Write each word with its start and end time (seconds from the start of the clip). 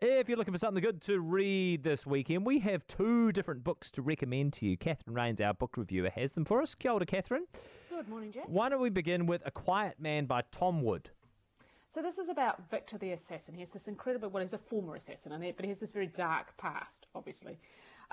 If 0.00 0.28
you're 0.28 0.36
looking 0.36 0.52
for 0.52 0.58
something 0.58 0.82
good 0.82 1.00
to 1.02 1.20
read 1.20 1.84
this 1.84 2.04
weekend, 2.04 2.44
we 2.44 2.58
have 2.58 2.86
two 2.88 3.30
different 3.30 3.62
books 3.62 3.90
to 3.92 4.02
recommend 4.02 4.52
to 4.54 4.66
you. 4.66 4.76
Catherine 4.76 5.14
Raynes, 5.16 5.40
our 5.40 5.54
book 5.54 5.76
reviewer, 5.76 6.10
has 6.10 6.32
them 6.32 6.44
for 6.44 6.60
us. 6.60 6.74
Kia 6.74 6.90
ora, 6.90 7.06
Catherine. 7.06 7.46
Good 7.88 8.08
morning, 8.08 8.32
Jack. 8.32 8.44
Why 8.48 8.68
don't 8.68 8.80
we 8.80 8.90
begin 8.90 9.26
with 9.26 9.42
A 9.46 9.52
Quiet 9.52 10.00
Man 10.00 10.26
by 10.26 10.42
Tom 10.50 10.82
Wood? 10.82 11.10
So 11.90 12.02
this 12.02 12.18
is 12.18 12.28
about 12.28 12.68
Victor 12.68 12.98
the 12.98 13.12
assassin. 13.12 13.54
He's 13.54 13.70
this 13.70 13.86
incredible, 13.86 14.30
well, 14.30 14.42
he's 14.42 14.52
a 14.52 14.58
former 14.58 14.96
assassin, 14.96 15.32
but 15.56 15.64
he 15.64 15.68
has 15.68 15.78
this 15.78 15.92
very 15.92 16.08
dark 16.08 16.56
past, 16.56 17.06
obviously. 17.14 17.60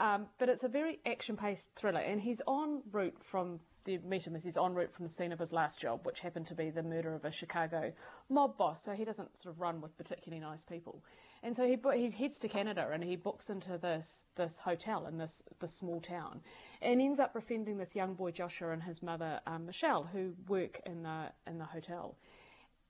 Um, 0.01 0.25
but 0.39 0.49
it's 0.49 0.63
a 0.63 0.67
very 0.67 0.99
action-paced 1.05 1.69
thriller, 1.75 1.99
and 1.99 2.19
he's 2.21 2.41
en 2.47 2.81
route 2.91 3.21
from 3.21 3.59
the 3.83 3.99
meet 3.99 4.25
him 4.25 4.35
as 4.35 4.43
he's 4.43 4.57
en 4.57 4.73
route 4.73 4.91
from 4.91 5.05
the 5.05 5.11
scene 5.11 5.31
of 5.31 5.37
his 5.37 5.53
last 5.53 5.79
job, 5.79 6.05
which 6.07 6.21
happened 6.21 6.47
to 6.47 6.55
be 6.55 6.71
the 6.71 6.81
murder 6.81 7.13
of 7.13 7.23
a 7.23 7.31
Chicago 7.31 7.93
mob 8.27 8.57
boss. 8.57 8.83
So 8.83 8.93
he 8.93 9.05
doesn't 9.05 9.37
sort 9.39 9.53
of 9.53 9.61
run 9.61 9.79
with 9.79 9.95
particularly 9.97 10.41
nice 10.41 10.63
people, 10.63 11.03
and 11.43 11.55
so 11.55 11.67
he 11.67 11.77
he 11.95 12.09
heads 12.09 12.39
to 12.39 12.47
Canada 12.47 12.89
and 12.91 13.03
he 13.03 13.15
books 13.15 13.47
into 13.47 13.77
this 13.77 14.25
this 14.35 14.59
hotel 14.65 15.05
in 15.05 15.19
this 15.19 15.43
this 15.59 15.77
small 15.77 16.01
town, 16.01 16.41
and 16.81 16.99
ends 16.99 17.19
up 17.19 17.33
befriending 17.33 17.77
this 17.77 17.95
young 17.95 18.15
boy 18.15 18.31
Joshua 18.31 18.71
and 18.71 18.83
his 18.83 19.03
mother 19.03 19.39
um, 19.45 19.67
Michelle, 19.67 20.09
who 20.11 20.33
work 20.47 20.81
in 20.83 21.03
the 21.03 21.31
in 21.45 21.59
the 21.59 21.65
hotel. 21.65 22.17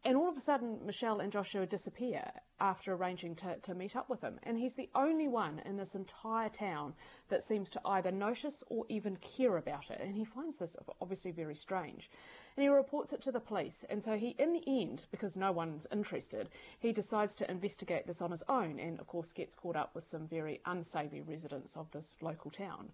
And 0.03 0.17
all 0.17 0.29
of 0.29 0.35
a 0.35 0.41
sudden, 0.41 0.79
Michelle 0.83 1.19
and 1.19 1.31
Joshua 1.31 1.67
disappear 1.67 2.31
after 2.59 2.93
arranging 2.93 3.35
to, 3.35 3.57
to 3.57 3.75
meet 3.75 3.95
up 3.95 4.09
with 4.09 4.21
him. 4.21 4.39
And 4.41 4.57
he's 4.57 4.75
the 4.75 4.89
only 4.95 5.27
one 5.27 5.61
in 5.63 5.77
this 5.77 5.93
entire 5.93 6.49
town 6.49 6.95
that 7.29 7.43
seems 7.43 7.69
to 7.71 7.81
either 7.85 8.11
notice 8.11 8.63
or 8.67 8.85
even 8.89 9.17
care 9.17 9.57
about 9.57 9.91
it. 9.91 9.99
And 10.01 10.15
he 10.15 10.25
finds 10.25 10.57
this 10.57 10.75
obviously 10.99 11.29
very 11.29 11.53
strange. 11.53 12.09
And 12.57 12.63
he 12.63 12.67
reports 12.67 13.13
it 13.13 13.21
to 13.23 13.31
the 13.31 13.39
police. 13.39 13.85
And 13.91 14.03
so 14.03 14.17
he, 14.17 14.35
in 14.39 14.53
the 14.53 14.63
end, 14.67 15.05
because 15.11 15.35
no 15.35 15.51
one's 15.51 15.85
interested, 15.91 16.49
he 16.79 16.91
decides 16.91 17.35
to 17.35 17.49
investigate 17.49 18.07
this 18.07 18.23
on 18.23 18.31
his 18.31 18.43
own 18.49 18.79
and, 18.79 18.99
of 18.99 19.05
course, 19.05 19.31
gets 19.31 19.53
caught 19.53 19.75
up 19.75 19.93
with 19.93 20.05
some 20.05 20.27
very 20.27 20.61
unsavvy 20.65 21.21
residents 21.27 21.77
of 21.77 21.91
this 21.91 22.15
local 22.21 22.49
town. 22.49 22.89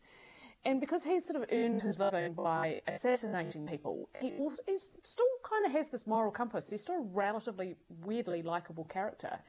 And 0.66 0.81
because 0.81 1.03
he's 1.03 1.25
sort 1.25 1.41
of 1.41 1.50
earned 1.52 1.81
his 1.81 1.97
living 1.97 2.33
by 2.33 2.81
assassinating 2.88 3.67
people, 3.67 4.09
he 4.19 4.33
also 4.33 4.61
he's 4.66 4.89
still 5.03 5.25
kind 5.49 5.66
of 5.66 5.72
has 5.72 5.89
this 5.89 6.05
moral 6.05 6.31
compass. 6.31 6.69
He's 6.69 6.81
still 6.81 6.95
a 6.95 7.02
relatively 7.02 7.75
weirdly 8.03 8.41
likable 8.41 8.83
character. 8.83 9.39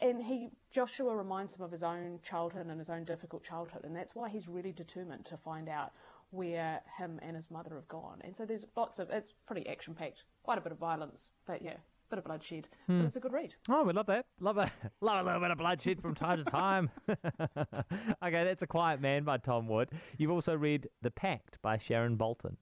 And 0.00 0.22
he 0.22 0.50
Joshua 0.70 1.16
reminds 1.16 1.56
him 1.56 1.62
of 1.62 1.70
his 1.70 1.82
own 1.82 2.20
childhood 2.22 2.66
and 2.66 2.78
his 2.78 2.90
own 2.90 3.04
difficult 3.04 3.42
childhood, 3.44 3.84
and 3.84 3.94
that's 3.94 4.14
why 4.14 4.28
he's 4.28 4.48
really 4.48 4.72
determined 4.72 5.24
to 5.26 5.36
find 5.36 5.68
out 5.68 5.92
where 6.30 6.80
him 6.98 7.18
and 7.22 7.36
his 7.36 7.50
mother 7.50 7.74
have 7.74 7.88
gone. 7.88 8.20
And 8.22 8.34
so 8.34 8.44
there's 8.44 8.64
lots 8.76 8.98
of 8.98 9.10
it's 9.10 9.32
pretty 9.46 9.68
action 9.68 9.94
packed, 9.94 10.24
quite 10.42 10.58
a 10.58 10.60
bit 10.60 10.72
of 10.72 10.78
violence, 10.78 11.30
but 11.46 11.62
yeah, 11.62 11.76
bit 12.12 12.18
of 12.18 12.24
bloodshed, 12.24 12.68
hmm. 12.86 12.98
but 12.98 13.06
it's 13.06 13.16
a 13.16 13.20
good 13.20 13.32
read. 13.32 13.54
Oh, 13.70 13.84
we 13.84 13.94
love 13.94 14.06
that. 14.06 14.26
Love 14.38 14.58
a 14.58 14.70
love 15.00 15.20
a 15.20 15.24
little 15.24 15.40
bit 15.40 15.50
of 15.50 15.58
bloodshed 15.58 16.02
from 16.02 16.14
time 16.14 16.44
to 16.44 16.50
time. 16.50 16.90
okay, 17.08 18.44
that's 18.44 18.62
a 18.62 18.66
Quiet 18.66 19.00
Man 19.00 19.24
by 19.24 19.38
Tom 19.38 19.66
Wood. 19.66 19.88
You've 20.18 20.30
also 20.30 20.54
read 20.54 20.88
The 21.00 21.10
Pact 21.10 21.60
by 21.62 21.78
Sharon 21.78 22.16
Bolton. 22.16 22.58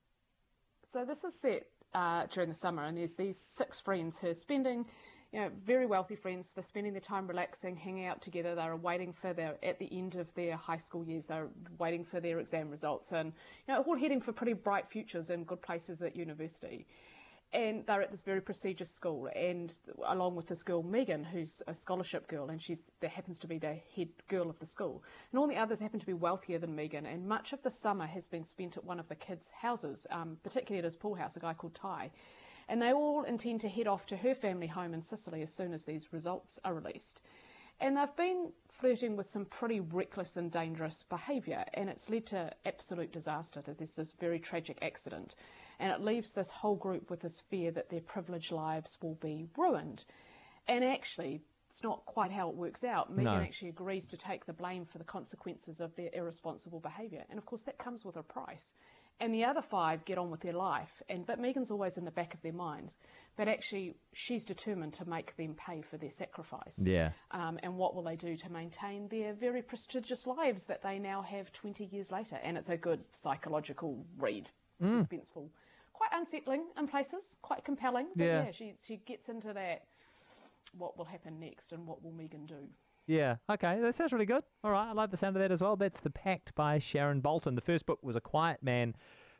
So 0.88 1.04
this 1.04 1.24
is 1.24 1.34
set 1.34 1.64
uh, 1.94 2.26
during 2.32 2.48
the 2.48 2.54
summer, 2.54 2.84
and 2.84 2.96
there's 2.96 3.16
these 3.16 3.38
six 3.38 3.80
friends 3.80 4.18
who 4.18 4.28
are 4.28 4.34
spending. 4.34 4.86
You 5.32 5.40
know, 5.40 5.50
very 5.64 5.86
wealthy 5.86 6.16
friends. 6.16 6.52
They're 6.52 6.64
spending 6.64 6.92
their 6.92 7.00
time 7.00 7.28
relaxing, 7.28 7.76
hanging 7.76 8.06
out 8.06 8.20
together. 8.20 8.56
They're 8.56 8.74
waiting 8.76 9.12
for 9.12 9.32
their 9.32 9.56
at 9.64 9.80
the 9.80 9.88
end 9.90 10.14
of 10.14 10.32
their 10.34 10.56
high 10.56 10.76
school 10.76 11.04
years. 11.04 11.26
They're 11.26 11.48
waiting 11.78 12.04
for 12.04 12.20
their 12.20 12.38
exam 12.38 12.70
results, 12.70 13.10
and 13.10 13.32
you 13.66 13.74
know, 13.74 13.82
all 13.82 13.96
heading 13.96 14.20
for 14.20 14.32
pretty 14.32 14.52
bright 14.52 14.86
futures 14.86 15.28
and 15.28 15.44
good 15.44 15.60
places 15.60 16.02
at 16.02 16.14
university 16.14 16.86
and 17.52 17.84
they're 17.86 18.02
at 18.02 18.10
this 18.10 18.22
very 18.22 18.40
prestigious 18.40 18.90
school 18.90 19.28
and 19.34 19.72
along 20.06 20.36
with 20.36 20.46
this 20.46 20.62
girl 20.62 20.82
Megan 20.82 21.24
who's 21.24 21.62
a 21.66 21.74
scholarship 21.74 22.28
girl 22.28 22.48
and 22.48 22.62
she's 22.62 22.90
there 23.00 23.10
happens 23.10 23.38
to 23.40 23.48
be 23.48 23.58
the 23.58 23.78
head 23.96 24.08
girl 24.28 24.48
of 24.48 24.58
the 24.58 24.66
school. 24.66 25.02
And 25.32 25.38
all 25.38 25.48
the 25.48 25.56
others 25.56 25.80
happen 25.80 26.00
to 26.00 26.06
be 26.06 26.12
wealthier 26.12 26.58
than 26.58 26.76
Megan 26.76 27.06
and 27.06 27.28
much 27.28 27.52
of 27.52 27.62
the 27.62 27.70
summer 27.70 28.06
has 28.06 28.26
been 28.26 28.44
spent 28.44 28.76
at 28.76 28.84
one 28.84 29.00
of 29.00 29.08
the 29.08 29.14
kids 29.14 29.50
houses 29.62 30.06
um, 30.10 30.38
particularly 30.42 30.78
at 30.78 30.84
his 30.84 30.96
pool 30.96 31.14
house 31.14 31.36
a 31.36 31.40
guy 31.40 31.54
called 31.54 31.74
Ty. 31.74 32.10
And 32.68 32.80
they 32.80 32.92
all 32.92 33.24
intend 33.24 33.62
to 33.62 33.68
head 33.68 33.88
off 33.88 34.06
to 34.06 34.16
her 34.18 34.34
family 34.34 34.68
home 34.68 34.94
in 34.94 35.02
Sicily 35.02 35.42
as 35.42 35.52
soon 35.52 35.72
as 35.72 35.84
these 35.84 36.12
results 36.12 36.60
are 36.64 36.72
released. 36.72 37.20
And 37.80 37.96
they've 37.96 38.16
been 38.16 38.52
flirting 38.68 39.16
with 39.16 39.28
some 39.28 39.46
pretty 39.46 39.80
reckless 39.80 40.36
and 40.36 40.52
dangerous 40.52 41.02
behaviour, 41.08 41.64
and 41.72 41.88
it's 41.88 42.10
led 42.10 42.26
to 42.26 42.52
absolute 42.66 43.10
disaster. 43.10 43.62
That 43.62 43.78
there's 43.78 43.94
this 43.94 44.12
very 44.20 44.38
tragic 44.38 44.78
accident, 44.82 45.34
and 45.80 45.90
it 45.90 46.00
leaves 46.00 46.32
this 46.32 46.50
whole 46.50 46.76
group 46.76 47.10
with 47.10 47.20
this 47.20 47.40
fear 47.40 47.70
that 47.72 47.88
their 47.88 48.00
privileged 48.00 48.52
lives 48.52 48.98
will 49.02 49.14
be 49.14 49.46
ruined. 49.56 50.04
And 50.68 50.84
actually, 50.84 51.40
it's 51.70 51.82
not 51.82 52.04
quite 52.04 52.32
how 52.32 52.48
it 52.48 52.54
works 52.54 52.84
out. 52.84 53.10
Megan 53.10 53.32
no. 53.32 53.40
actually 53.40 53.70
agrees 53.70 54.06
to 54.08 54.16
take 54.16 54.44
the 54.44 54.52
blame 54.52 54.84
for 54.84 54.98
the 54.98 55.04
consequences 55.04 55.80
of 55.80 55.94
their 55.96 56.10
irresponsible 56.12 56.80
behaviour, 56.80 57.24
and 57.30 57.38
of 57.38 57.46
course 57.46 57.62
that 57.62 57.78
comes 57.78 58.04
with 58.04 58.16
a 58.16 58.22
price. 58.22 58.72
And 59.22 59.34
the 59.34 59.44
other 59.44 59.60
five 59.60 60.06
get 60.06 60.16
on 60.16 60.30
with 60.30 60.40
their 60.40 60.54
life, 60.54 61.02
and 61.08 61.26
but 61.26 61.38
Megan's 61.38 61.70
always 61.70 61.98
in 61.98 62.06
the 62.06 62.10
back 62.10 62.32
of 62.32 62.40
their 62.40 62.54
minds. 62.54 62.96
But 63.36 63.48
actually, 63.48 63.94
she's 64.14 64.46
determined 64.46 64.94
to 64.94 65.08
make 65.08 65.36
them 65.36 65.54
pay 65.54 65.82
for 65.82 65.98
their 65.98 66.10
sacrifice. 66.10 66.78
Yeah. 66.78 67.10
Um, 67.30 67.58
and 67.62 67.76
what 67.76 67.94
will 67.94 68.02
they 68.02 68.16
do 68.16 68.36
to 68.36 68.50
maintain 68.50 69.08
their 69.08 69.34
very 69.34 69.60
prestigious 69.62 70.26
lives 70.26 70.64
that 70.64 70.82
they 70.82 70.98
now 70.98 71.22
have 71.22 71.52
20 71.52 71.84
years 71.84 72.10
later? 72.10 72.38
And 72.42 72.56
it's 72.56 72.70
a 72.70 72.78
good 72.78 73.00
psychological 73.12 74.06
read, 74.18 74.50
mm. 74.82 74.88
suspenseful, 74.88 75.50
quite 76.10 76.20
unsettling 76.20 76.64
in 76.78 76.88
places, 76.88 77.36
quite 77.42 77.64
compelling. 77.64 78.08
But 78.16 78.24
yeah, 78.24 78.44
yeah 78.44 78.50
she 78.50 78.72
she 78.86 78.96
gets 78.96 79.28
into 79.28 79.52
that 79.52 79.84
what 80.76 80.96
will 80.96 81.04
happen 81.04 81.40
next 81.40 81.72
and 81.72 81.86
what 81.86 82.02
will 82.02 82.12
Megan 82.12 82.46
do. 82.46 82.68
Yeah, 83.06 83.36
okay, 83.50 83.80
that 83.80 83.94
sounds 83.94 84.12
really 84.12 84.26
good. 84.26 84.44
All 84.62 84.70
right, 84.70 84.88
I 84.88 84.92
like 84.92 85.10
the 85.10 85.16
sound 85.16 85.34
of 85.34 85.42
that 85.42 85.50
as 85.50 85.60
well. 85.60 85.74
That's 85.74 85.98
The 86.00 86.10
Pact 86.10 86.54
by 86.54 86.78
Sharon 86.78 87.20
Bolton. 87.20 87.56
The 87.56 87.60
first 87.60 87.86
book 87.86 87.98
was 88.02 88.14
A 88.14 88.20
Quiet 88.20 88.62
Man 88.62 88.94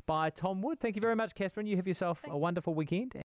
by 0.07 0.31
Tom 0.31 0.61
Wood. 0.61 0.81
Thank 0.81 0.97
you 0.97 1.03
very 1.03 1.15
much, 1.15 1.37
Catherine. 1.37 1.69
You 1.69 1.77
have 1.77 1.87
yourself 1.87 2.21
Thank 2.21 2.35
a 2.35 2.39
wonderful 2.39 2.75
weekend. 2.75 3.13